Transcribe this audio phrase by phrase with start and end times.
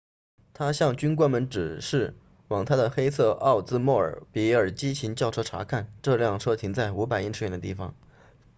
[0.55, 2.15] 她向军官们指示
[2.47, 7.93] 往她的黑色奥兹莫比尔激情轿车查看这辆车停在500英尺远的地方